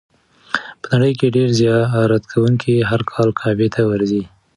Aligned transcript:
په 0.81 0.87
نړۍ 0.93 1.13
کې 1.19 1.33
ډېر 1.35 1.49
زیارت 1.59 2.23
کوونکي 2.31 2.73
هر 2.89 3.01
کال 3.11 3.29
کعبې 3.39 3.67
ته 3.75 3.81
ورځي. 3.91 4.23